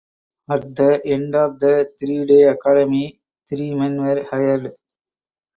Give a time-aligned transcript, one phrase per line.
[0.49, 4.75] At the end of the three day academy three men were hired.